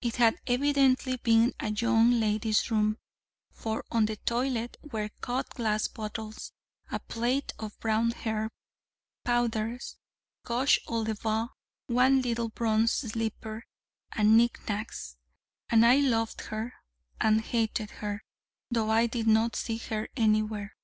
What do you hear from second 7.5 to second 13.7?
of brown hair, powders, rouge aux lèvres, one little bronze slipper,